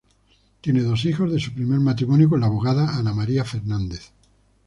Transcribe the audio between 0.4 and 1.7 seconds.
Tiene dos hijos de su